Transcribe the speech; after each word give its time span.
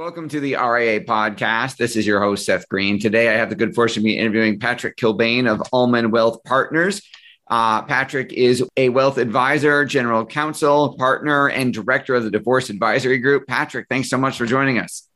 Welcome 0.00 0.30
to 0.30 0.40
the 0.40 0.54
RIA 0.54 1.02
podcast. 1.02 1.76
This 1.76 1.94
is 1.94 2.06
your 2.06 2.22
host, 2.22 2.46
Seth 2.46 2.66
Green. 2.70 2.98
Today, 2.98 3.28
I 3.28 3.32
have 3.36 3.50
the 3.50 3.54
good 3.54 3.74
fortune 3.74 4.00
of 4.00 4.04
be 4.04 4.16
interviewing 4.16 4.58
Patrick 4.58 4.96
Kilbane 4.96 5.46
of 5.46 5.62
Ullman 5.74 6.10
Wealth 6.10 6.42
Partners. 6.42 7.02
Uh, 7.50 7.82
Patrick 7.82 8.32
is 8.32 8.64
a 8.78 8.88
wealth 8.88 9.18
advisor, 9.18 9.84
general 9.84 10.24
counsel, 10.24 10.96
partner, 10.96 11.50
and 11.50 11.74
director 11.74 12.14
of 12.14 12.24
the 12.24 12.30
Divorce 12.30 12.70
Advisory 12.70 13.18
Group. 13.18 13.46
Patrick, 13.46 13.88
thanks 13.90 14.08
so 14.08 14.16
much 14.16 14.38
for 14.38 14.46
joining 14.46 14.78
us. 14.78 15.06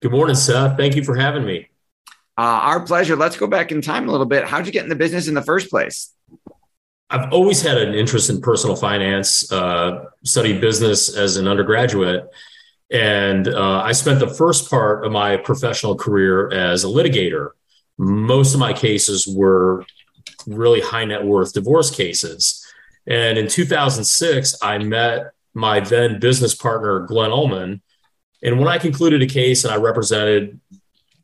Good 0.00 0.12
morning, 0.12 0.34
Seth. 0.34 0.78
Thank 0.78 0.96
you 0.96 1.04
for 1.04 1.14
having 1.14 1.44
me. 1.44 1.68
Uh, 2.38 2.40
our 2.40 2.80
pleasure. 2.80 3.16
Let's 3.16 3.36
go 3.36 3.46
back 3.46 3.70
in 3.70 3.82
time 3.82 4.08
a 4.08 4.12
little 4.12 4.24
bit. 4.24 4.44
How'd 4.44 4.64
you 4.64 4.72
get 4.72 4.82
in 4.82 4.88
the 4.88 4.96
business 4.96 5.28
in 5.28 5.34
the 5.34 5.42
first 5.42 5.68
place? 5.68 6.10
I've 7.10 7.30
always 7.34 7.60
had 7.60 7.76
an 7.76 7.92
interest 7.92 8.30
in 8.30 8.40
personal 8.40 8.76
finance, 8.76 9.52
uh, 9.52 10.06
studied 10.24 10.62
business 10.62 11.14
as 11.14 11.36
an 11.36 11.46
undergraduate. 11.46 12.30
And 12.92 13.48
uh, 13.48 13.80
I 13.82 13.92
spent 13.92 14.20
the 14.20 14.28
first 14.28 14.68
part 14.68 15.04
of 15.04 15.10
my 15.10 15.38
professional 15.38 15.96
career 15.96 16.52
as 16.52 16.84
a 16.84 16.88
litigator. 16.88 17.50
Most 17.96 18.52
of 18.52 18.60
my 18.60 18.74
cases 18.74 19.26
were 19.26 19.86
really 20.46 20.80
high 20.82 21.06
net 21.06 21.24
worth 21.24 21.54
divorce 21.54 21.90
cases. 21.90 22.64
And 23.06 23.38
in 23.38 23.48
2006, 23.48 24.56
I 24.62 24.78
met 24.78 25.32
my 25.54 25.80
then 25.80 26.20
business 26.20 26.54
partner, 26.54 27.00
Glenn 27.00 27.30
Ullman. 27.30 27.80
And 28.42 28.58
when 28.58 28.68
I 28.68 28.78
concluded 28.78 29.22
a 29.22 29.26
case 29.26 29.64
and 29.64 29.72
I 29.72 29.76
represented, 29.76 30.60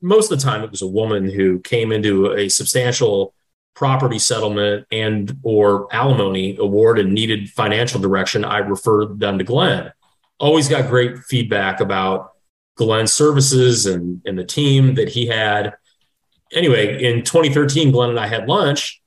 most 0.01 0.33
of 0.33 0.39
the 0.39 0.45
time 0.45 0.62
it 0.62 0.70
was 0.70 0.83
a 0.83 0.87
woman 0.87 1.31
who 1.31 1.61
came 1.61 1.92
into 1.92 2.33
a 2.33 2.48
substantial 2.48 3.35
property 3.75 4.19
settlement 4.19 4.87
and 4.91 5.39
or 5.42 5.87
alimony 5.95 6.57
award 6.59 6.98
and 6.98 7.12
needed 7.12 7.51
financial 7.51 8.01
direction, 8.01 8.45
I 8.45 8.59
referred 8.59 9.20
them 9.20 9.39
to 9.39 9.45
Glenn. 9.45 9.92
Always 10.41 10.69
got 10.69 10.89
great 10.89 11.19
feedback 11.19 11.81
about 11.81 12.33
Glenn's 12.77 13.12
services 13.12 13.86
and, 13.86 14.22
and 14.25 14.39
the 14.39 14.45
team 14.45 14.95
that 14.95 15.08
he 15.08 15.27
had. 15.27 15.75
Anyway, 16.53 17.03
in 17.03 17.25
2013, 17.25 17.91
Glenn 17.91 18.11
and 18.11 18.20
I 18.20 18.27
had 18.27 18.48
lunch, 18.48 19.03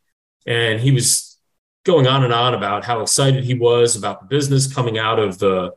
and 0.46 0.80
he 0.80 0.92
was 0.92 1.40
going 1.84 2.06
on 2.06 2.24
and 2.24 2.34
on 2.34 2.54
about 2.54 2.86
how 2.86 3.02
excited 3.02 3.44
he 3.44 3.54
was 3.54 3.96
about 3.96 4.22
the 4.22 4.28
business 4.28 4.72
coming 4.72 5.00
out 5.00 5.20
of 5.20 5.40
the 5.40 5.72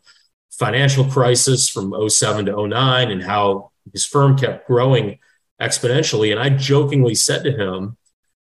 financial 0.50 1.04
crisis 1.04 1.68
from 1.68 1.94
07 2.08 2.46
to 2.46 2.66
09 2.66 3.10
and 3.10 3.22
how 3.22 3.70
his 3.92 4.04
firm 4.04 4.36
kept 4.36 4.66
growing 4.66 5.18
exponentially. 5.60 6.30
And 6.30 6.40
I 6.40 6.50
jokingly 6.50 7.14
said 7.14 7.44
to 7.44 7.52
him, 7.52 7.96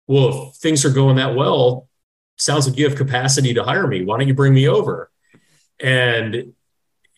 well, 0.07 0.51
if 0.51 0.57
things 0.57 0.85
are 0.85 0.91
going 0.91 1.17
that 1.17 1.35
well, 1.35 1.89
sounds 2.37 2.67
like 2.67 2.79
you 2.79 2.89
have 2.89 2.97
capacity 2.97 3.55
to 3.55 3.63
hire 3.63 3.87
me. 3.87 4.05
Why 4.05 4.19
don't 4.19 4.29
you 4.29 4.35
bring 4.35 4.55
me 4.55 4.69
over? 4.69 5.11
And 5.79 6.55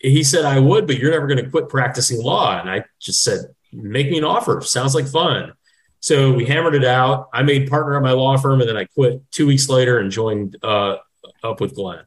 he 0.03 0.25
said, 0.25 0.45
I 0.45 0.59
would, 0.59 0.87
but 0.87 0.99
you're 0.99 1.13
never 1.13 1.27
going 1.27 1.43
to 1.43 1.51
quit 1.51 1.69
practicing 1.69 2.23
law. 2.23 2.61
And 2.61 2.69
I 2.69 2.85
just 3.01 3.23
said, 3.23 3.41
make 3.73 4.11
me 4.11 4.19
an 4.19 4.25
offer. 4.25 4.61
Sounds 4.61 4.95
like 4.95 5.07
fun. 5.07 5.53
So 6.01 6.33
we 6.33 6.45
hammered 6.45 6.75
it 6.75 6.85
out. 6.85 7.29
I 7.33 7.43
made 7.45 7.71
partner 7.71 7.97
at 7.97 8.03
my 8.03 8.11
law 8.11 8.37
firm, 8.37 8.61
and 8.61 8.69
then 8.69 8.77
I 8.77 8.87
quit 8.87 9.23
two 9.31 9.47
weeks 9.47 9.69
later 9.69 9.99
and 9.99 10.11
joined 10.11 10.57
uh, 10.63 10.97
up 11.45 11.61
with 11.61 11.77
Glenn. 11.77 12.05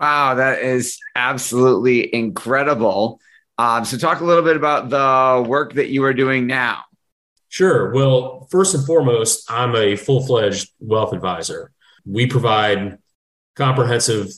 Wow, 0.00 0.34
that 0.34 0.62
is 0.62 0.98
absolutely 1.14 2.12
incredible. 2.12 3.20
Um, 3.56 3.84
so, 3.84 3.96
talk 3.96 4.20
a 4.20 4.24
little 4.24 4.42
bit 4.42 4.56
about 4.56 4.90
the 4.90 5.48
work 5.48 5.74
that 5.74 5.90
you 5.90 6.02
are 6.02 6.12
doing 6.12 6.48
now. 6.48 6.82
Sure. 7.48 7.92
Well, 7.92 8.48
first 8.50 8.74
and 8.74 8.84
foremost, 8.84 9.48
I'm 9.48 9.76
a 9.76 9.94
full 9.94 10.26
fledged 10.26 10.72
wealth 10.80 11.12
advisor. 11.12 11.70
We 12.04 12.26
provide 12.26 12.98
comprehensive 13.54 14.32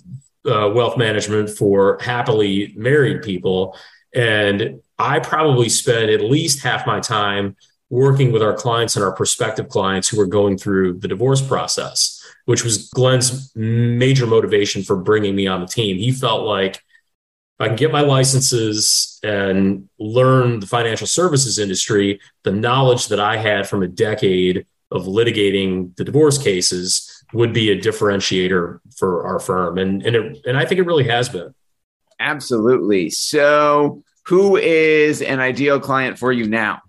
uh, 0.46 0.70
wealth 0.70 0.96
management 0.96 1.50
for 1.50 1.98
happily 2.00 2.72
married 2.76 3.22
people. 3.22 3.76
And 4.14 4.80
I 4.98 5.20
probably 5.20 5.68
spend 5.68 6.10
at 6.10 6.22
least 6.22 6.62
half 6.62 6.86
my 6.86 7.00
time 7.00 7.56
working 7.90 8.32
with 8.32 8.42
our 8.42 8.54
clients 8.54 8.96
and 8.96 9.04
our 9.04 9.12
prospective 9.12 9.68
clients 9.68 10.08
who 10.08 10.20
are 10.20 10.26
going 10.26 10.58
through 10.58 10.94
the 10.94 11.08
divorce 11.08 11.40
process, 11.40 12.22
which 12.46 12.64
was 12.64 12.88
Glenn's 12.90 13.54
major 13.54 14.26
motivation 14.26 14.82
for 14.82 14.96
bringing 14.96 15.36
me 15.36 15.46
on 15.46 15.60
the 15.60 15.66
team. 15.66 15.96
He 15.96 16.10
felt 16.10 16.44
like 16.44 16.82
I 17.58 17.68
can 17.68 17.76
get 17.76 17.92
my 17.92 18.02
licenses 18.02 19.18
and 19.22 19.88
learn 19.98 20.60
the 20.60 20.66
financial 20.66 21.06
services 21.06 21.58
industry, 21.58 22.20
the 22.42 22.52
knowledge 22.52 23.08
that 23.08 23.20
I 23.20 23.36
had 23.38 23.68
from 23.68 23.82
a 23.82 23.88
decade 23.88 24.66
of 24.90 25.04
litigating 25.04 25.94
the 25.96 26.04
divorce 26.04 26.38
cases 26.38 27.05
would 27.32 27.53
be 27.53 27.70
a 27.70 27.78
differentiator 27.78 28.81
for 28.97 29.26
our 29.26 29.38
firm. 29.38 29.78
And, 29.78 30.04
and, 30.04 30.16
it, 30.16 30.38
and 30.47 30.56
I 30.56 30.64
think 30.64 30.78
it 30.78 30.87
really 30.87 31.09
has 31.09 31.28
been. 31.28 31.54
Absolutely. 32.19 33.10
So, 33.10 34.03
who 34.26 34.56
is 34.56 35.22
an 35.22 35.38
ideal 35.38 35.78
client 35.78 36.19
for 36.19 36.32
you 36.32 36.48
now? 36.48 36.82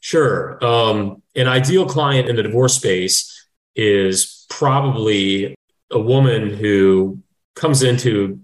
Sure. 0.00 0.64
Um, 0.64 1.22
an 1.34 1.48
ideal 1.48 1.86
client 1.86 2.28
in 2.28 2.36
the 2.36 2.42
divorce 2.42 2.74
space 2.74 3.48
is 3.74 4.46
probably 4.48 5.54
a 5.90 5.98
woman 5.98 6.48
who 6.50 7.18
comes 7.54 7.82
into 7.82 8.40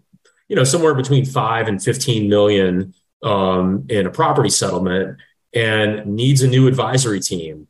you 0.48 0.56
know, 0.56 0.64
somewhere 0.64 0.94
between 0.94 1.24
five 1.24 1.68
and 1.68 1.82
15 1.82 2.28
million 2.28 2.94
um, 3.22 3.86
in 3.88 4.06
a 4.06 4.10
property 4.10 4.50
settlement 4.50 5.18
and 5.54 6.06
needs 6.06 6.42
a 6.42 6.48
new 6.48 6.68
advisory 6.68 7.20
team, 7.20 7.66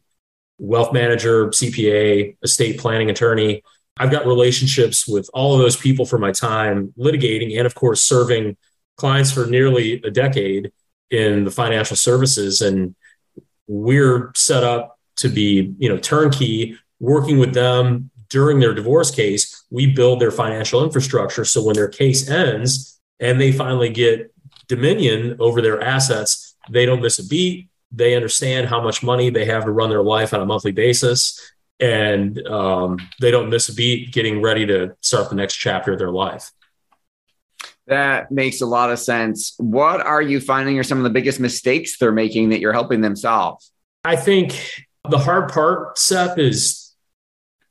wealth 0.58 0.92
manager, 0.92 1.48
CPA, 1.48 2.36
estate 2.42 2.78
planning 2.78 3.10
attorney. 3.10 3.62
I've 3.98 4.10
got 4.10 4.26
relationships 4.26 5.08
with 5.08 5.28
all 5.32 5.54
of 5.54 5.60
those 5.60 5.76
people 5.76 6.04
for 6.04 6.18
my 6.18 6.32
time 6.32 6.92
litigating 6.98 7.56
and, 7.56 7.66
of 7.66 7.74
course, 7.74 8.02
serving 8.02 8.56
clients 8.96 9.32
for 9.32 9.46
nearly 9.46 10.00
a 10.02 10.10
decade 10.10 10.72
in 11.10 11.44
the 11.44 11.50
financial 11.50 11.96
services. 11.96 12.60
And 12.60 12.94
we're 13.66 14.32
set 14.34 14.64
up 14.64 14.98
to 15.16 15.28
be, 15.28 15.74
you 15.78 15.88
know, 15.88 15.98
turnkey, 15.98 16.78
working 17.00 17.38
with 17.38 17.54
them 17.54 18.10
during 18.28 18.58
their 18.60 18.74
divorce 18.74 19.10
case, 19.10 19.64
we 19.70 19.86
build 19.86 20.20
their 20.20 20.30
financial 20.30 20.84
infrastructure. 20.84 21.44
So 21.44 21.62
when 21.62 21.76
their 21.76 21.88
case 21.88 22.28
ends 22.28 23.00
and 23.20 23.40
they 23.40 23.52
finally 23.52 23.88
get 23.88 24.32
dominion 24.68 25.36
over 25.38 25.62
their 25.62 25.80
assets, 25.80 26.56
they 26.70 26.86
don't 26.86 27.00
miss 27.00 27.18
a 27.18 27.26
beat. 27.26 27.68
They 27.96 28.14
understand 28.14 28.68
how 28.68 28.82
much 28.82 29.02
money 29.02 29.30
they 29.30 29.46
have 29.46 29.64
to 29.64 29.72
run 29.72 29.90
their 29.90 30.02
life 30.02 30.32
on 30.32 30.40
a 30.40 30.46
monthly 30.46 30.72
basis. 30.72 31.40
And 31.80 32.46
um, 32.46 32.98
they 33.20 33.30
don't 33.30 33.50
miss 33.50 33.68
a 33.68 33.74
beat 33.74 34.12
getting 34.12 34.40
ready 34.40 34.66
to 34.66 34.94
start 35.00 35.30
the 35.30 35.34
next 35.34 35.56
chapter 35.56 35.92
of 35.92 35.98
their 35.98 36.10
life. 36.10 36.52
That 37.86 38.30
makes 38.30 38.60
a 38.60 38.66
lot 38.66 38.90
of 38.90 38.98
sense. 38.98 39.54
What 39.58 40.00
are 40.00 40.22
you 40.22 40.40
finding 40.40 40.78
are 40.78 40.82
some 40.82 40.98
of 40.98 41.04
the 41.04 41.10
biggest 41.10 41.40
mistakes 41.40 41.98
they're 41.98 42.12
making 42.12 42.50
that 42.50 42.60
you're 42.60 42.72
helping 42.72 43.00
them 43.00 43.16
solve? 43.16 43.62
I 44.04 44.16
think 44.16 44.86
the 45.08 45.18
hard 45.18 45.50
part, 45.50 45.98
Seth, 45.98 46.38
is 46.38 46.94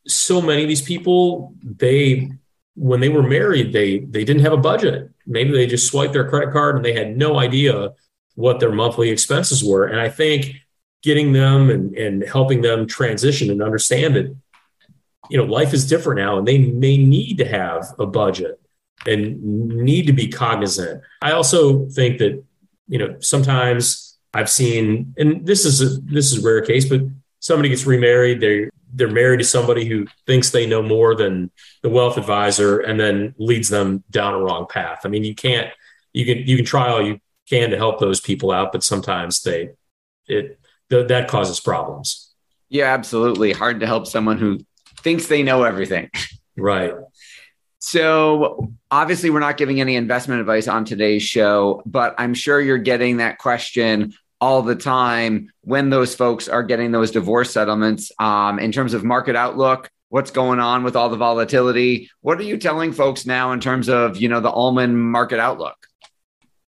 so 0.07 0.41
many 0.41 0.63
of 0.63 0.67
these 0.67 0.81
people, 0.81 1.53
they 1.63 2.31
when 2.75 2.99
they 2.99 3.09
were 3.09 3.23
married, 3.23 3.73
they 3.73 3.99
they 3.99 4.23
didn't 4.23 4.43
have 4.43 4.53
a 4.53 4.57
budget. 4.57 5.11
Maybe 5.25 5.51
they 5.51 5.67
just 5.67 5.87
swiped 5.87 6.13
their 6.13 6.29
credit 6.29 6.51
card 6.51 6.75
and 6.75 6.85
they 6.85 6.93
had 6.93 7.17
no 7.17 7.39
idea 7.39 7.91
what 8.35 8.59
their 8.59 8.71
monthly 8.71 9.09
expenses 9.09 9.63
were. 9.63 9.85
And 9.85 9.99
I 9.99 10.09
think 10.09 10.55
getting 11.01 11.33
them 11.33 11.69
and, 11.69 11.95
and 11.97 12.23
helping 12.23 12.61
them 12.61 12.87
transition 12.87 13.49
and 13.49 13.61
understand 13.61 14.15
that, 14.15 14.35
you 15.29 15.37
know, 15.37 15.45
life 15.45 15.73
is 15.73 15.87
different 15.87 16.19
now 16.19 16.37
and 16.37 16.47
they 16.47 16.57
may 16.57 16.97
need 16.97 17.37
to 17.37 17.45
have 17.45 17.85
a 17.99 18.05
budget 18.05 18.59
and 19.05 19.41
need 19.41 20.07
to 20.07 20.13
be 20.13 20.27
cognizant. 20.27 21.01
I 21.21 21.31
also 21.31 21.87
think 21.87 22.19
that, 22.19 22.43
you 22.87 22.99
know, 22.99 23.17
sometimes 23.19 24.17
I've 24.33 24.49
seen, 24.49 25.13
and 25.17 25.45
this 25.45 25.65
is 25.65 25.81
a, 25.81 26.01
this 26.01 26.31
is 26.31 26.43
a 26.43 26.47
rare 26.47 26.61
case, 26.61 26.87
but 26.87 27.01
somebody 27.39 27.69
gets 27.69 27.85
remarried, 27.85 28.41
they 28.41 28.69
they're 28.95 29.11
married 29.11 29.39
to 29.39 29.43
somebody 29.43 29.85
who 29.85 30.07
thinks 30.25 30.49
they 30.49 30.65
know 30.65 30.81
more 30.81 31.15
than 31.15 31.51
the 31.83 31.89
wealth 31.89 32.17
advisor 32.17 32.79
and 32.79 32.97
then 32.97 33.35
leads 33.37 33.67
them 33.67 34.03
down 34.09 34.33
a 34.33 34.39
wrong 34.39 34.65
path. 34.67 35.01
I 35.03 35.09
mean, 35.09 35.25
you 35.25 35.35
can't 35.35 35.69
you 36.13 36.25
can 36.25 36.47
you 36.47 36.55
can 36.55 36.65
try 36.65 36.89
all 36.89 37.05
you 37.05 37.19
can 37.49 37.69
to 37.71 37.77
help 37.77 37.99
those 37.99 38.19
people 38.19 38.51
out, 38.51 38.71
but 38.71 38.83
sometimes 38.83 39.41
they 39.43 39.69
it 40.27 40.59
th- 40.89 41.07
that 41.07 41.27
causes 41.27 41.59
problems. 41.59 42.33
Yeah, 42.69 42.93
absolutely. 42.93 43.51
Hard 43.51 43.79
to 43.81 43.87
help 43.87 44.07
someone 44.07 44.37
who 44.37 44.59
thinks 44.99 45.27
they 45.27 45.43
know 45.43 45.63
everything. 45.63 46.09
Right. 46.57 46.93
So, 47.79 48.71
obviously, 48.89 49.29
we're 49.29 49.41
not 49.41 49.57
giving 49.57 49.81
any 49.81 49.97
investment 49.97 50.39
advice 50.39 50.69
on 50.69 50.85
today's 50.85 51.21
show, 51.21 51.83
but 51.85 52.15
I'm 52.17 52.33
sure 52.33 52.61
you're 52.61 52.77
getting 52.77 53.17
that 53.17 53.39
question 53.39 54.13
all 54.39 54.61
the 54.61 54.75
time 54.75 55.51
when 55.61 55.89
those 55.89 56.15
folks 56.15 56.47
are 56.47 56.63
getting 56.63 56.91
those 56.91 57.11
divorce 57.11 57.51
settlements 57.51 58.11
um, 58.19 58.59
in 58.59 58.71
terms 58.71 58.93
of 58.93 59.03
market 59.03 59.35
outlook 59.35 59.89
what's 60.09 60.31
going 60.31 60.59
on 60.59 60.83
with 60.83 60.95
all 60.95 61.09
the 61.09 61.17
volatility 61.17 62.09
what 62.21 62.39
are 62.39 62.43
you 62.43 62.57
telling 62.57 62.91
folks 62.91 63.25
now 63.25 63.51
in 63.51 63.59
terms 63.59 63.89
of 63.89 64.17
you 64.17 64.29
know 64.29 64.39
the 64.39 64.51
Ullman 64.51 64.95
market 64.95 65.39
outlook 65.39 65.87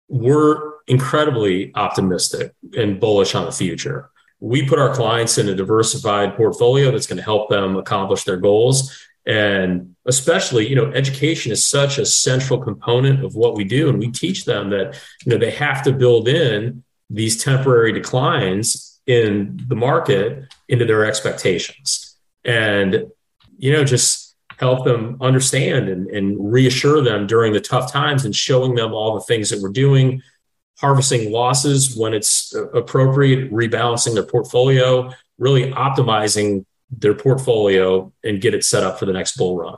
we're 0.08 0.74
incredibly 0.88 1.74
optimistic 1.76 2.54
and 2.78 3.00
bullish 3.00 3.36
on 3.36 3.46
the 3.46 3.52
future. 3.52 4.10
We 4.40 4.68
put 4.68 4.80
our 4.80 4.94
clients 4.94 5.38
in 5.38 5.50
a 5.50 5.56
diversified 5.56 6.36
portfolio 6.36 6.92
that's 6.92 7.08
going 7.08 7.18
to 7.18 7.24
help 7.24 7.50
them 7.50 7.76
accomplish 7.78 8.24
their 8.24 8.38
goals. 8.38 8.96
And 9.26 9.96
especially 10.06 10.68
you 10.68 10.76
know 10.76 10.92
education 10.92 11.52
is 11.52 11.66
such 11.66 11.98
a 11.98 12.06
central 12.06 12.60
component 12.60 13.26
of 13.26 13.34
what 13.34 13.56
we 13.56 13.64
do 13.64 13.90
and 13.90 13.98
we 13.98 14.12
teach 14.12 14.46
them 14.46 14.70
that 14.70 15.00
you 15.26 15.32
know 15.32 15.38
they 15.40 15.50
have 15.50 15.82
to 15.84 15.92
build 15.92 16.28
in 16.28 16.84
these 17.10 17.44
temporary 17.44 17.92
declines 17.92 19.00
in 19.08 19.60
the 19.68 19.76
market 19.76 20.44
into 20.68 20.86
their 20.86 21.06
expectations. 21.06 22.18
And 22.44 23.08
you 23.58 23.72
know 23.72 23.84
just 23.84 24.25
help 24.58 24.86
them 24.86 25.18
understand 25.22 25.90
and, 25.90 26.08
and 26.08 26.52
reassure 26.52 27.02
them 27.02 27.28
during 27.28 27.54
the 27.54 27.62
tough 27.62 27.92
times 27.92 28.26
and 28.26 28.36
showing 28.36 28.76
them 28.76 28.94
all 28.94 29.16
the 29.16 29.22
things 29.22 29.50
that 29.50 29.62
we're 29.62 29.70
doing 29.70 30.22
harvesting 30.78 31.32
losses 31.32 31.96
when 31.96 32.14
it's 32.14 32.54
appropriate 32.74 33.50
rebalancing 33.52 34.14
their 34.14 34.26
portfolio 34.26 35.10
really 35.38 35.72
optimizing 35.72 36.66
their 36.90 37.14
portfolio 37.14 38.12
and 38.24 38.42
get 38.42 38.54
it 38.54 38.64
set 38.64 38.84
up 38.84 39.00
for 39.00 39.06
the 39.06 39.14
next 39.14 39.38
bull 39.38 39.58
run. 39.58 39.78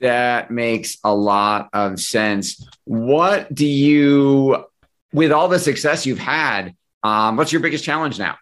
That 0.00 0.50
makes 0.50 0.98
a 1.04 1.14
lot 1.14 1.68
of 1.72 2.00
sense. 2.00 2.66
What 2.84 3.54
do 3.54 3.66
you, 3.66 4.64
with 5.12 5.30
all 5.30 5.48
the 5.48 5.60
success 5.60 6.06
you've 6.06 6.18
had, 6.18 6.74
um, 7.04 7.36
what's 7.36 7.52
your 7.52 7.60
biggest 7.60 7.84
challenge 7.84 8.18
now? 8.18 8.36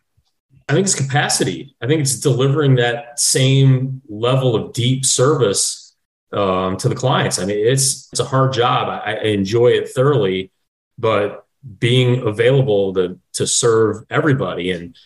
I 0.71 0.73
think 0.73 0.85
it's 0.85 0.95
capacity. 0.95 1.75
I 1.83 1.89
think 1.89 2.01
it's 2.01 2.21
delivering 2.21 2.77
that 2.77 3.19
same 3.19 4.01
level 4.09 4.55
of 4.55 4.73
deep 4.73 5.05
service 5.05 5.97
um, 6.33 6.77
to 6.77 6.89
the 6.89 6.95
clients. 6.95 7.41
I 7.41 7.45
mean, 7.45 7.59
it's 7.59 8.09
it's 8.13 8.21
a 8.21 8.25
hard 8.25 8.53
job. 8.53 8.89
I, 8.89 9.15
I 9.15 9.23
enjoy 9.25 9.69
it 9.69 9.89
thoroughly, 9.89 10.53
but 10.97 11.45
being 11.81 12.27
available 12.27 12.95
to 12.95 13.19
to 13.33 13.47
serve 13.49 14.05
everybody 14.11 14.71
and 14.71 14.97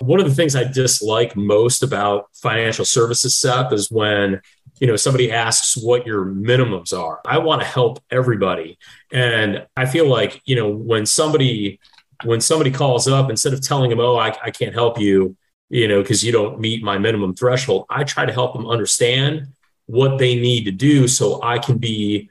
one 0.00 0.20
of 0.20 0.26
the 0.26 0.34
things 0.34 0.54
I 0.54 0.62
dislike 0.62 1.34
most 1.34 1.82
about 1.82 2.28
financial 2.32 2.84
services 2.84 3.34
Seth 3.34 3.72
is 3.72 3.90
when 3.90 4.40
you 4.78 4.86
know 4.86 4.94
somebody 4.94 5.32
asks 5.32 5.76
what 5.76 6.06
your 6.06 6.24
minimums 6.24 6.96
are. 6.96 7.20
I 7.26 7.38
want 7.38 7.62
to 7.62 7.66
help 7.66 7.98
everybody, 8.10 8.78
and 9.12 9.66
I 9.76 9.86
feel 9.86 10.08
like 10.08 10.40
you 10.44 10.54
know 10.54 10.68
when 10.68 11.04
somebody 11.04 11.80
when 12.24 12.40
somebody 12.40 12.70
calls 12.70 13.06
up 13.06 13.30
instead 13.30 13.52
of 13.52 13.62
telling 13.62 13.90
them, 13.90 14.00
"Oh, 14.00 14.16
I, 14.16 14.34
I 14.42 14.50
can't 14.50 14.74
help 14.74 14.98
you," 14.98 15.36
you 15.68 15.88
know, 15.88 16.02
because 16.02 16.22
you 16.24 16.32
don't 16.32 16.60
meet 16.60 16.82
my 16.82 16.98
minimum 16.98 17.34
threshold, 17.34 17.86
I 17.88 18.04
try 18.04 18.26
to 18.26 18.32
help 18.32 18.54
them 18.54 18.66
understand 18.66 19.48
what 19.86 20.18
they 20.18 20.34
need 20.34 20.64
to 20.64 20.70
do 20.70 21.08
so 21.08 21.42
I 21.42 21.58
can 21.58 21.78
be 21.78 22.30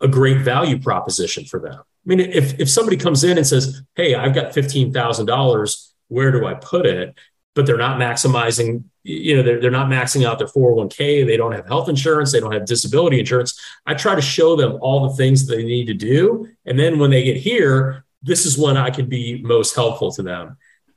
a 0.00 0.08
great 0.08 0.38
value 0.38 0.78
proposition 0.78 1.44
for 1.44 1.58
them. 1.60 1.78
I 1.78 1.82
mean, 2.04 2.20
if 2.20 2.60
if 2.60 2.70
somebody 2.70 2.96
comes 2.96 3.24
in 3.24 3.38
and 3.38 3.46
says, 3.46 3.82
"Hey, 3.94 4.14
I've 4.14 4.34
got 4.34 4.54
fifteen 4.54 4.92
thousand 4.92 5.26
dollars," 5.26 5.92
where 6.08 6.32
do 6.32 6.46
I 6.46 6.54
put 6.54 6.86
it? 6.86 7.14
But 7.54 7.64
they're 7.64 7.78
not 7.78 7.98
maximizing, 7.98 8.84
you 9.02 9.34
know, 9.34 9.42
they're, 9.42 9.58
they're 9.60 9.70
not 9.70 9.88
maxing 9.88 10.26
out 10.26 10.38
their 10.38 10.46
401k. 10.46 11.26
They 11.26 11.38
don't 11.38 11.52
have 11.52 11.66
health 11.66 11.88
insurance. 11.88 12.30
They 12.30 12.38
don't 12.38 12.52
have 12.52 12.66
disability 12.66 13.18
insurance. 13.18 13.58
I 13.86 13.94
try 13.94 14.14
to 14.14 14.20
show 14.20 14.56
them 14.56 14.78
all 14.82 15.08
the 15.08 15.16
things 15.16 15.46
that 15.46 15.56
they 15.56 15.64
need 15.64 15.86
to 15.86 15.94
do. 15.94 16.48
And 16.66 16.78
then 16.78 16.98
when 16.98 17.10
they 17.10 17.22
get 17.22 17.38
here, 17.38 18.04
this 18.26 18.44
is 18.44 18.58
when 18.58 18.76
I 18.76 18.90
can 18.90 19.08
be 19.08 19.40
most 19.42 19.74
helpful 19.74 20.10
to 20.12 20.22
them. 20.22 20.56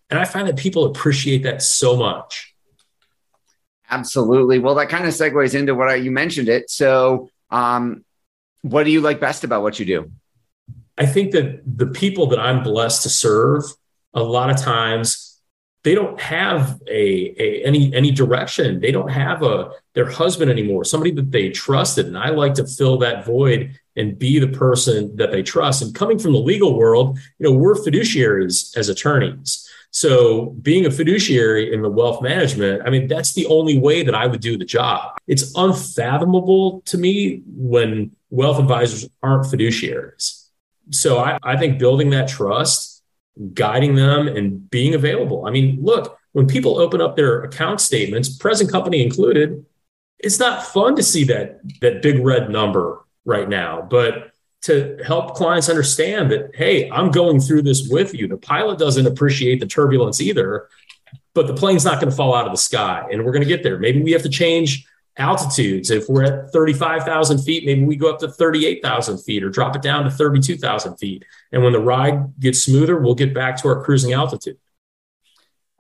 And 0.10 0.20
I 0.20 0.26
find 0.26 0.48
that 0.48 0.58
people 0.58 0.86
appreciate 0.86 1.44
that 1.44 1.62
so 1.62 1.96
much. 1.96 2.56
Absolutely. 3.90 4.60
Well, 4.60 4.76
that 4.76 4.90
kind 4.90 5.06
of 5.06 5.14
segues 5.14 5.58
into 5.58 5.76
what 5.76 5.90
I, 5.90 5.96
you 5.96 6.12
mentioned 6.12 6.50
it. 6.50 6.70
So, 6.70 7.30
um, 7.50 8.04
what 8.62 8.84
do 8.84 8.92
you 8.92 9.02
like 9.02 9.20
best 9.20 9.44
about 9.44 9.62
what 9.62 9.80
you 9.80 9.86
do? 9.86 10.12
I 10.98 11.06
think 11.06 11.32
that 11.32 11.62
the 11.66 11.88
people 11.88 12.28
that 12.28 12.40
I'm 12.40 12.62
blessed 12.62 13.04
to 13.04 13.10
serve 13.10 13.64
a 14.14 14.22
lot 14.22 14.50
of 14.50 14.58
times 14.58 15.30
they 15.84 15.96
don't 15.96 16.20
have 16.20 16.82
a, 16.88 17.36
a, 17.42 17.64
any 17.64 17.94
any 17.94 18.12
direction 18.12 18.80
they 18.80 18.92
don't 18.92 19.10
have 19.10 19.44
a 19.44 19.72
their 19.94 20.10
husband 20.10 20.52
anymore 20.52 20.84
somebody 20.84 21.12
that 21.12 21.32
they 21.32 21.50
trusted 21.50 22.06
and 22.06 22.18
i 22.18 22.30
like 22.30 22.54
to 22.54 22.66
fill 22.66 22.98
that 22.98 23.26
void 23.26 23.80
and 24.00 24.18
be 24.18 24.40
the 24.40 24.48
person 24.48 25.16
that 25.18 25.32
they 25.32 25.44
trust. 25.44 25.82
And 25.82 25.94
coming 25.94 26.18
from 26.18 26.34
the 26.34 26.40
legal 26.40 26.78
world 26.78 27.20
you 27.38 27.46
know 27.46 27.52
we're 27.52 27.76
fiduciaries 27.76 28.76
as 28.78 28.90
attorneys. 28.90 29.70
So 29.92 30.52
being 30.62 30.86
a 30.86 30.92
fiduciary 30.92 31.74
in 31.74 31.82
the 31.82 31.90
wealth 31.90 32.22
management 32.22 32.84
i 32.86 32.92
mean 32.92 33.08
that's 33.08 33.34
the 33.34 33.48
only 33.48 33.80
way 33.80 34.04
that 34.04 34.14
i 34.14 34.26
would 34.28 34.42
do 34.42 34.58
the 34.58 34.66
job. 34.66 35.18
It's 35.28 35.52
unfathomable 35.56 36.82
to 36.86 36.98
me 36.98 37.44
when 37.46 38.12
wealth 38.30 38.60
advisors 38.60 39.10
aren't 39.22 39.46
fiduciaries. 39.46 40.48
So 40.92 41.20
I, 41.20 41.38
I 41.44 41.58
think 41.58 41.80
building 41.80 42.12
that 42.12 42.28
trust 42.28 43.00
guiding 43.54 43.96
them 43.96 44.28
and 44.28 44.70
being 44.70 44.96
available. 44.96 45.46
I 45.48 45.52
mean, 45.52 45.80
look, 45.82 46.18
when 46.34 46.48
people 46.48 46.78
open 46.78 47.02
up 47.02 47.16
their 47.16 47.42
account 47.44 47.82
statements, 47.82 48.30
present 48.30 48.72
company 48.72 49.02
included, 49.02 49.66
it's 50.20 50.40
not 50.40 50.66
fun 50.66 50.96
to 50.98 51.04
see 51.04 51.24
that 51.26 51.62
that 51.82 52.02
big 52.02 52.20
red 52.24 52.50
number 52.50 53.06
right 53.30 53.48
now, 53.48 53.82
but 53.82 54.32
to 54.64 54.98
help 55.06 55.36
clients 55.36 55.70
understand 55.70 56.32
that 56.32 56.54
hey, 56.54 56.90
I'm 56.90 57.12
going 57.12 57.40
through 57.40 57.62
this 57.62 57.88
with 57.90 58.14
you. 58.14 58.28
The 58.28 58.38
pilot 58.38 58.78
doesn't 58.78 59.08
appreciate 59.08 59.60
the 59.60 59.68
turbulence 59.68 60.20
either, 60.20 60.68
but 61.34 61.48
the 61.48 61.54
plane's 61.54 61.86
not 61.86 62.02
going 62.02 62.10
to 62.10 62.16
fall 62.16 62.36
out 62.36 62.46
of 62.46 62.52
the 62.52 62.58
sky 62.58 63.08
and 63.12 63.24
we're 63.24 63.32
going 63.32 63.44
to 63.44 63.48
get 63.48 63.64
there. 63.64 63.80
Maybe 63.80 64.02
we 64.02 64.12
have 64.12 64.24
to 64.24 64.30
change 64.30 64.86
altitudes. 65.18 65.92
If 65.92 66.10
we're 66.10 66.24
at 66.24 66.52
35,000 66.52 67.40
feet, 67.40 67.66
maybe 67.66 67.84
we 67.84 67.96
go 67.96 68.12
up 68.12 68.20
to 68.20 68.30
38,000 68.30 69.20
feet 69.20 69.44
or 69.44 69.50
drop 69.50 69.76
it 69.76 69.82
down 69.82 70.06
to 70.06 70.12
32,000 70.12 70.98
feet. 70.98 71.26
And 71.52 71.64
when 71.64 71.74
the 71.74 71.80
ride 71.80 72.40
gets 72.40 72.60
smoother, 72.60 72.98
we'll 72.98 73.16
get 73.16 73.34
back 73.34 73.62
to 73.62 73.68
our 73.68 73.84
cruising 73.84 74.14
altitude. 74.14 74.58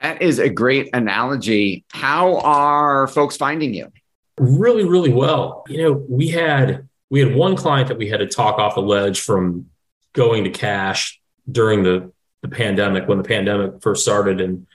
That 0.01 0.21
is 0.21 0.39
a 0.39 0.49
great 0.49 0.89
analogy. 0.93 1.85
How 1.91 2.37
are 2.39 3.07
folks 3.07 3.35
finding 3.35 3.73
you? 3.73 3.91
Really, 4.37 4.85
really 4.85 5.11
well. 5.11 5.65
You 5.67 5.83
know, 5.83 6.05
we 6.07 6.29
had 6.29 6.88
we 7.09 7.19
had 7.19 7.35
one 7.35 7.55
client 7.55 7.87
that 7.87 7.97
we 7.97 8.09
had 8.09 8.19
to 8.19 8.27
talk 8.27 8.59
off 8.59 8.75
the 8.75 8.81
ledge 8.81 9.21
from 9.21 9.67
going 10.13 10.43
to 10.43 10.49
cash 10.49 11.19
during 11.51 11.83
the, 11.83 12.11
the 12.41 12.47
pandemic 12.47 13.07
when 13.07 13.17
the 13.17 13.23
pandemic 13.23 13.81
first 13.81 14.03
started 14.03 14.39
in 14.41 14.67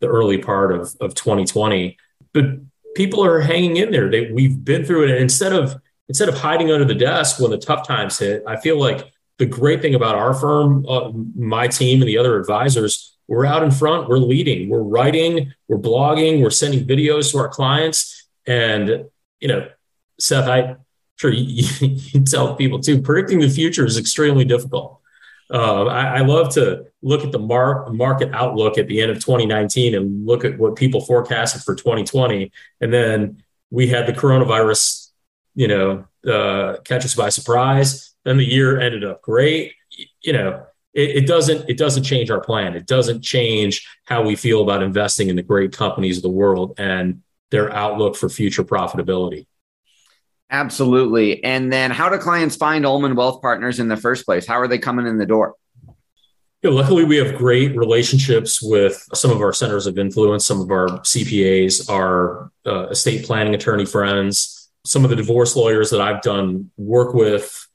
the 0.00 0.06
early 0.06 0.38
part 0.38 0.72
of, 0.72 0.94
of 1.00 1.14
2020. 1.14 1.96
But 2.32 2.44
people 2.94 3.24
are 3.24 3.40
hanging 3.40 3.76
in 3.76 3.90
there. 3.90 4.10
They, 4.10 4.30
we've 4.30 4.64
been 4.64 4.84
through 4.84 5.04
it. 5.04 5.10
And 5.10 5.20
instead 5.20 5.52
of 5.52 5.76
instead 6.08 6.28
of 6.28 6.36
hiding 6.36 6.70
under 6.70 6.84
the 6.84 6.94
desk 6.94 7.40
when 7.40 7.50
the 7.50 7.58
tough 7.58 7.86
times 7.86 8.18
hit, 8.18 8.42
I 8.46 8.56
feel 8.56 8.78
like 8.78 9.12
the 9.38 9.46
great 9.46 9.80
thing 9.80 9.94
about 9.94 10.14
our 10.14 10.34
firm, 10.34 10.84
uh, 10.88 11.10
my 11.34 11.68
team, 11.68 12.02
and 12.02 12.08
the 12.08 12.18
other 12.18 12.38
advisors, 12.38 13.16
we're 13.28 13.46
out 13.46 13.62
in 13.62 13.70
front. 13.70 14.08
We're 14.08 14.18
leading. 14.18 14.68
We're 14.68 14.82
writing. 14.82 15.54
We're 15.68 15.78
blogging. 15.78 16.42
We're 16.42 16.50
sending 16.50 16.86
videos 16.86 17.32
to 17.32 17.38
our 17.38 17.48
clients. 17.48 18.28
And 18.46 19.06
you 19.40 19.48
know, 19.48 19.68
Seth, 20.18 20.48
I 20.48 20.76
sure 21.16 21.32
you, 21.32 21.64
you 21.80 22.20
tell 22.22 22.54
people 22.56 22.80
too. 22.80 23.00
Predicting 23.00 23.40
the 23.40 23.48
future 23.48 23.84
is 23.84 23.98
extremely 23.98 24.44
difficult. 24.44 25.00
Uh, 25.52 25.84
I, 25.84 26.18
I, 26.18 26.20
love 26.20 26.54
to 26.54 26.86
look 27.02 27.24
at 27.24 27.32
the 27.32 27.38
mar- 27.38 27.90
market 27.90 28.32
outlook 28.32 28.78
at 28.78 28.86
the 28.86 29.02
end 29.02 29.10
of 29.10 29.18
2019 29.18 29.94
and 29.94 30.26
look 30.26 30.46
at 30.46 30.58
what 30.58 30.76
people 30.76 31.02
forecasted 31.02 31.60
for 31.62 31.74
2020, 31.74 32.50
and 32.80 32.92
then 32.92 33.42
we 33.70 33.86
had 33.86 34.06
the 34.06 34.14
coronavirus, 34.14 35.10
you 35.54 35.68
know, 35.68 36.06
uh, 36.26 36.78
catch 36.84 37.04
us 37.04 37.14
by 37.14 37.28
surprise. 37.28 38.14
Then 38.24 38.38
the 38.38 38.44
year 38.44 38.80
ended 38.80 39.04
up 39.04 39.20
great. 39.20 39.74
You 40.22 40.32
know, 40.32 40.64
it, 40.94 41.16
it 41.16 41.26
doesn't 41.26 41.68
it 41.68 41.76
doesn't 41.76 42.04
change 42.04 42.30
our 42.30 42.40
plan. 42.40 42.74
It 42.74 42.86
doesn't 42.86 43.22
change 43.22 43.86
how 44.04 44.22
we 44.22 44.36
feel 44.36 44.62
about 44.62 44.82
investing 44.82 45.28
in 45.28 45.36
the 45.36 45.42
great 45.42 45.72
companies 45.72 46.18
of 46.18 46.22
the 46.22 46.30
world 46.30 46.74
and 46.78 47.22
their 47.50 47.70
outlook 47.72 48.16
for 48.16 48.28
future 48.28 48.64
profitability. 48.64 49.46
Absolutely. 50.52 51.42
And 51.42 51.72
then 51.72 51.90
how 51.90 52.10
do 52.10 52.18
clients 52.18 52.56
find 52.56 52.84
Ullman 52.84 53.16
Wealth 53.16 53.40
Partners 53.40 53.80
in 53.80 53.88
the 53.88 53.96
first 53.96 54.26
place? 54.26 54.46
How 54.46 54.60
are 54.60 54.68
they 54.68 54.78
coming 54.78 55.06
in 55.06 55.16
the 55.16 55.24
door? 55.24 55.54
Yeah, 56.60 56.70
luckily, 56.70 57.04
we 57.04 57.16
have 57.16 57.36
great 57.36 57.74
relationships 57.74 58.62
with 58.62 59.04
some 59.14 59.32
of 59.32 59.40
our 59.40 59.52
centers 59.52 59.86
of 59.86 59.98
influence, 59.98 60.46
some 60.46 60.60
of 60.60 60.70
our 60.70 60.88
CPAs, 61.00 61.90
our 61.90 62.52
uh, 62.66 62.88
estate 62.88 63.24
planning 63.24 63.54
attorney 63.54 63.86
friends, 63.86 64.70
some 64.84 65.02
of 65.02 65.10
the 65.10 65.16
divorce 65.16 65.56
lawyers 65.56 65.90
that 65.90 66.00
I've 66.00 66.22
done 66.22 66.70
work 66.76 67.14
with 67.14 67.66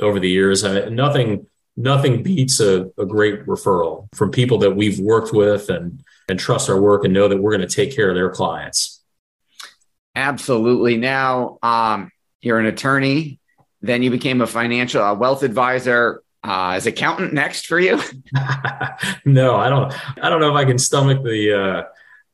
over 0.00 0.20
the 0.20 0.28
years. 0.28 0.62
I 0.64 0.88
nothing, 0.90 1.46
nothing 1.76 2.22
beats 2.22 2.60
a, 2.60 2.90
a 2.96 3.06
great 3.06 3.44
referral 3.46 4.06
from 4.14 4.30
people 4.30 4.58
that 4.58 4.76
we've 4.76 5.00
worked 5.00 5.32
with 5.32 5.70
and 5.70 6.04
and 6.28 6.38
trust 6.38 6.68
our 6.68 6.80
work 6.80 7.04
and 7.04 7.14
know 7.14 7.26
that 7.26 7.38
we're 7.38 7.56
going 7.56 7.66
to 7.66 7.74
take 7.74 7.96
care 7.96 8.10
of 8.10 8.14
their 8.14 8.30
clients. 8.30 9.02
Absolutely. 10.14 10.96
Now, 10.96 11.58
um, 11.62 12.10
you're 12.40 12.58
an 12.58 12.66
attorney, 12.66 13.40
then 13.80 14.02
you 14.02 14.10
became 14.10 14.40
a 14.40 14.46
financial 14.46 15.02
a 15.02 15.14
wealth 15.14 15.42
advisor. 15.42 16.22
Uh, 16.44 16.74
is 16.76 16.86
accountant 16.86 17.32
next 17.34 17.66
for 17.66 17.80
you? 17.80 18.00
no, 19.24 19.56
I 19.56 19.68
don't. 19.68 19.92
I 20.22 20.28
don't 20.28 20.40
know 20.40 20.50
if 20.50 20.56
I 20.56 20.64
can 20.64 20.78
stomach 20.78 21.22
the 21.24 21.52
uh, 21.52 21.82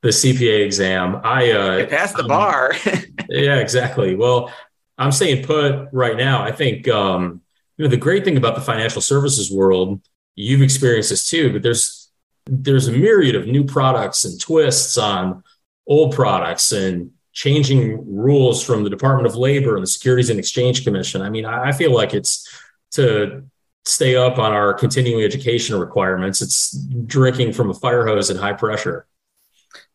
the 0.02 0.10
CPA 0.10 0.64
exam. 0.64 1.20
I 1.24 1.50
uh, 1.50 1.86
passed 1.86 2.16
the 2.16 2.22
um, 2.22 2.28
bar. 2.28 2.74
yeah, 3.28 3.56
exactly. 3.56 4.14
Well, 4.14 4.52
I'm 4.98 5.10
staying 5.10 5.44
put 5.44 5.88
right 5.92 6.16
now. 6.16 6.42
I 6.42 6.52
think 6.52 6.86
um, 6.88 7.40
you 7.78 7.84
know 7.84 7.88
the 7.88 7.96
great 7.96 8.24
thing 8.24 8.36
about 8.36 8.54
the 8.54 8.60
financial 8.60 9.00
services 9.00 9.50
world. 9.50 10.00
You've 10.36 10.62
experienced 10.62 11.10
this 11.10 11.28
too, 11.28 11.52
but 11.52 11.62
there's 11.62 12.10
there's 12.46 12.88
a 12.88 12.92
myriad 12.92 13.36
of 13.36 13.46
new 13.46 13.64
products 13.64 14.24
and 14.24 14.38
twists 14.38 14.98
on 14.98 15.42
old 15.86 16.14
products 16.14 16.72
and 16.72 17.10
changing 17.34 18.16
rules 18.16 18.62
from 18.62 18.84
the 18.84 18.90
Department 18.90 19.26
of 19.26 19.36
Labor 19.36 19.74
and 19.74 19.82
the 19.82 19.88
Securities 19.88 20.30
and 20.30 20.38
Exchange 20.38 20.84
Commission. 20.84 21.20
I 21.20 21.28
mean, 21.28 21.44
I 21.44 21.72
feel 21.72 21.92
like 21.92 22.14
it's 22.14 22.48
to 22.92 23.44
stay 23.84 24.16
up 24.16 24.38
on 24.38 24.52
our 24.52 24.72
continuing 24.72 25.24
education 25.24 25.78
requirements. 25.78 26.40
It's 26.40 26.72
drinking 27.06 27.52
from 27.52 27.70
a 27.70 27.74
fire 27.74 28.06
hose 28.06 28.30
at 28.30 28.36
high 28.36 28.52
pressure. 28.52 29.06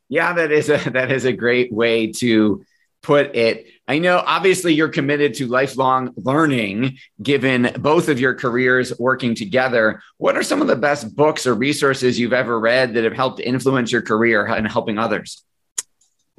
Yeah, 0.10 0.34
that 0.34 0.51
is 0.51 0.69
a 0.69 0.77
that 0.91 1.12
is 1.12 1.25
a 1.25 1.34
great 1.34 1.72
way 1.72 2.12
to 2.13 2.63
put 3.01 3.34
it. 3.36 3.67
I 3.88 4.00
know 4.00 4.22
obviously 4.25 4.74
you're 4.74 4.89
committed 4.89 5.34
to 5.36 5.48
lifelong 5.48 6.13
learning 6.17 6.98
given 7.24 7.72
both 7.79 8.10
of 8.10 8.19
your 8.19 8.36
careers 8.36 8.98
working 9.00 9.34
together. 9.34 10.01
What 10.17 10.36
are 10.36 10.43
some 10.43 10.62
of 10.62 10.67
the 10.67 10.75
best 10.75 11.15
books 11.15 11.48
or 11.48 11.53
resources 11.53 12.19
you've 12.19 12.34
ever 12.34 12.60
read 12.60 12.93
that 12.96 13.05
have 13.05 13.13
helped 13.13 13.39
influence 13.39 13.93
your 13.93 14.01
career 14.01 14.46
and 14.46 14.67
helping 14.67 14.98
others? 14.98 15.43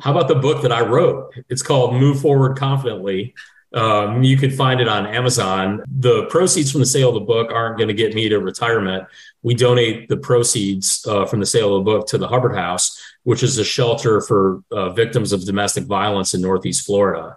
How 0.00 0.12
about 0.12 0.28
the 0.28 0.34
book 0.34 0.62
that 0.62 0.72
I 0.72 0.80
wrote? 0.80 1.34
It's 1.48 1.62
called 1.62 1.94
Move 1.94 2.20
Forward 2.20 2.56
Confidently. 2.56 3.34
Um, 3.72 4.22
you 4.22 4.36
could 4.36 4.54
find 4.54 4.80
it 4.80 4.88
on 4.88 5.06
Amazon. 5.06 5.82
The 5.86 6.24
proceeds 6.26 6.72
from 6.72 6.80
the 6.80 6.86
sale 6.86 7.10
of 7.10 7.14
the 7.14 7.20
book 7.20 7.52
aren't 7.52 7.76
going 7.76 7.88
to 7.88 7.94
get 7.94 8.14
me 8.14 8.28
to 8.28 8.38
retirement. 8.38 9.04
We 9.42 9.54
donate 9.54 10.08
the 10.08 10.16
proceeds 10.16 11.06
uh, 11.06 11.26
from 11.26 11.40
the 11.40 11.46
sale 11.46 11.76
of 11.76 11.84
the 11.84 11.90
book 11.90 12.06
to 12.08 12.18
the 12.18 12.26
Hubbard 12.26 12.56
House, 12.56 13.00
which 13.22 13.42
is 13.42 13.58
a 13.58 13.64
shelter 13.64 14.20
for 14.20 14.62
uh, 14.72 14.90
victims 14.90 15.32
of 15.32 15.44
domestic 15.44 15.84
violence 15.84 16.34
in 16.34 16.40
Northeast 16.40 16.84
Florida. 16.84 17.36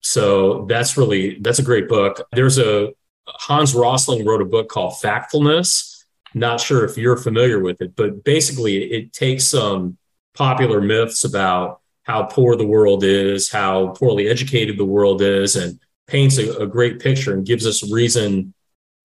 So 0.00 0.66
that's 0.66 0.96
really 0.96 1.38
that's 1.40 1.58
a 1.58 1.64
great 1.64 1.88
book. 1.88 2.20
There's 2.30 2.58
a 2.58 2.92
Hans 3.26 3.74
Rosling 3.74 4.24
wrote 4.24 4.42
a 4.42 4.44
book 4.44 4.68
called 4.68 4.94
Factfulness. 5.02 6.04
Not 6.32 6.60
sure 6.60 6.84
if 6.84 6.96
you're 6.96 7.16
familiar 7.16 7.58
with 7.58 7.80
it, 7.80 7.96
but 7.96 8.22
basically 8.22 8.84
it 8.84 9.12
takes 9.12 9.48
some 9.48 9.96
popular 10.34 10.80
myths 10.80 11.24
about 11.24 11.80
how 12.06 12.22
poor 12.22 12.56
the 12.56 12.66
world 12.66 13.02
is, 13.02 13.50
how 13.50 13.88
poorly 13.88 14.28
educated 14.28 14.78
the 14.78 14.84
world 14.84 15.20
is, 15.20 15.56
and 15.56 15.80
paints 16.06 16.38
a, 16.38 16.52
a 16.58 16.66
great 16.66 17.00
picture 17.00 17.34
and 17.34 17.44
gives 17.44 17.66
us 17.66 17.90
reason 17.90 18.54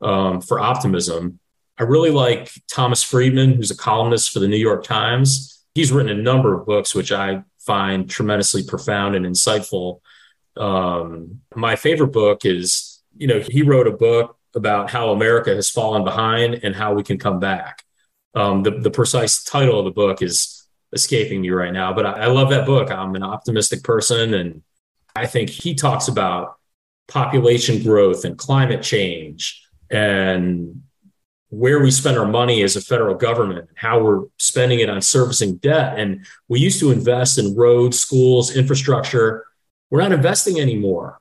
um, 0.02 0.40
for 0.40 0.60
optimism. 0.60 1.40
I 1.80 1.84
really 1.84 2.12
like 2.12 2.52
Thomas 2.72 3.02
Friedman, 3.02 3.54
who's 3.54 3.72
a 3.72 3.78
columnist 3.78 4.32
for 4.32 4.40
the 4.40 4.48
New 4.48 4.58
York 4.58 4.84
Times. 4.84 5.66
He's 5.74 5.92
written 5.92 6.12
a 6.12 6.22
number 6.22 6.54
of 6.54 6.68
books, 6.68 6.94
which 6.94 7.12
I 7.12 7.44
find 7.60 8.08
tremendously 8.08 8.64
profound 8.64 9.16
and 9.16 9.26
insightful. 9.26 10.02
Um, 10.56 11.42
my 11.56 11.76
favorite 11.76 12.12
book 12.12 12.46
is, 12.46 13.02
you 13.18 13.26
know, 13.26 13.40
he 13.40 13.64
wrote 13.64 13.88
a 13.88 13.92
book 13.92 14.38
about 14.54 14.92
how 14.92 15.10
America 15.10 15.56
has 15.56 15.72
fallen 15.72 16.04
behind 16.04 16.60
and 16.64 16.76
how 16.76 16.94
we 16.94 17.02
can 17.02 17.18
come 17.18 17.40
back. 17.40 17.84
Um, 18.36 18.62
the, 18.62 18.72
the 18.72 18.92
precise 18.92 19.44
title 19.44 19.80
of 19.80 19.86
the 19.86 19.92
book 19.92 20.22
is 20.22 20.61
escaping 20.94 21.42
me 21.42 21.50
right 21.50 21.74
now. 21.74 21.94
But 21.94 22.06
I, 22.06 22.12
I 22.12 22.26
love 22.28 22.50
that 22.50 22.66
book. 22.66 22.92
I'm 22.92 23.16
an 23.16 23.24
optimistic 23.24 23.84
person, 23.84 24.34
and 24.34 24.62
I 25.16 25.28
think 25.28 25.50
he 25.50 25.76
talks 25.76 26.08
about 26.08 26.56
population 27.08 27.84
growth 27.84 28.24
and 28.24 28.38
climate 28.38 28.82
change 28.82 29.62
and 29.90 30.82
where 31.50 31.82
we 31.82 31.92
spend 31.92 32.18
our 32.18 32.26
money 32.26 32.64
as 32.64 32.78
a 32.78 32.82
federal 32.82 33.14
government, 33.14 33.70
how 33.76 34.02
we're 34.02 34.22
spending 34.38 34.80
it 34.80 34.90
on 34.90 35.02
servicing 35.02 35.58
debt. 35.58 36.00
And 36.00 36.26
we 36.48 36.62
used 36.62 36.80
to 36.80 36.92
invest 36.92 37.38
in 37.38 37.56
roads, 37.56 38.00
schools, 38.00 38.56
infrastructure. 38.56 39.46
We're 39.90 40.02
not 40.02 40.14
investing 40.14 40.62
anymore. 40.62 41.20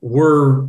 We're 0.00 0.68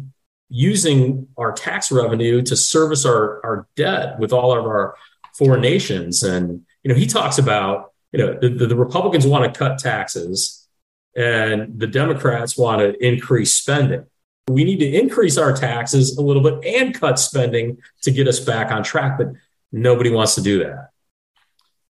using 0.50 1.30
our 1.38 1.54
tax 1.54 1.94
revenue 1.94 2.42
to 2.42 2.58
service 2.58 3.06
our, 3.06 3.40
our 3.46 3.68
debt 3.78 4.20
with 4.20 4.34
all 4.34 4.52
of 4.52 4.66
our 4.66 4.96
foreign 5.34 5.62
nations. 5.62 6.24
And, 6.24 6.66
you 6.84 6.90
know, 6.90 6.96
he 6.96 7.06
talks 7.06 7.38
about 7.38 7.94
you 8.18 8.26
know, 8.26 8.40
the, 8.40 8.66
the, 8.66 8.76
Republicans 8.76 9.28
want 9.28 9.54
to 9.54 9.58
cut 9.58 9.78
taxes 9.78 10.68
and 11.16 11.80
the 11.80 11.86
Democrats 11.86 12.58
want 12.58 12.80
to 12.80 13.06
increase 13.06 13.54
spending. 13.54 14.06
We 14.48 14.64
need 14.64 14.80
to 14.80 14.92
increase 14.92 15.38
our 15.38 15.54
taxes 15.54 16.18
a 16.18 16.22
little 16.22 16.42
bit 16.42 16.66
and 16.66 17.00
cut 17.00 17.20
spending 17.20 17.78
to 18.02 18.12
get 18.12 18.28
us 18.28 18.40
back 18.40 18.72
on 18.72 18.82
track, 18.82 19.20
but 19.20 19.28
nobody 19.72 20.10
wants 20.10 20.34
to 20.36 20.42
do 20.42 20.64
that. 20.64 20.90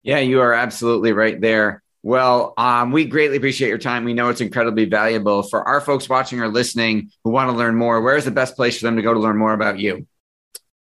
Yeah, 0.04 0.20
you 0.20 0.42
are 0.42 0.54
absolutely 0.54 1.14
right 1.14 1.40
there. 1.40 1.84
Well, 2.04 2.54
um, 2.58 2.92
we 2.92 3.06
greatly 3.06 3.38
appreciate 3.38 3.70
your 3.70 3.78
time. 3.78 4.04
We 4.04 4.14
know 4.14 4.30
it's 4.30 4.42
incredibly 4.42 4.86
valuable 4.86 5.44
for 5.44 5.66
our 5.66 5.80
folks 5.80 6.10
watching 6.10 6.42
or 6.42 6.50
listening 6.50 7.12
who 7.24 7.30
want 7.30 7.50
to 7.50 7.56
learn 7.56 7.76
more. 7.76 8.02
Where 8.02 8.18
is 8.18 8.26
the 8.26 8.32
best 8.32 8.58
place 8.58 8.80
for 8.80 8.86
them 8.86 8.98
to 8.98 9.02
go 9.02 9.14
to 9.14 9.20
learn 9.20 9.38
more 9.38 9.54
about 9.54 9.80
you? 9.80 10.06